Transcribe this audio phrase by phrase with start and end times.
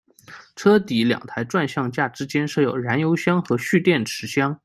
[0.55, 4.59] 车底两台转向架之间设有燃油箱和蓄电池箱。